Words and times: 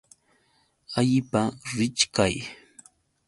Allipa 0.97 1.41
richkay. 1.75 2.35